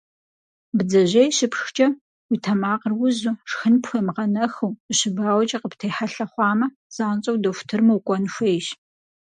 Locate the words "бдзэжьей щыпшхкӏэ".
0.77-1.87